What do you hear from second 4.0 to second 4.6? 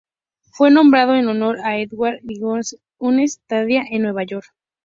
York.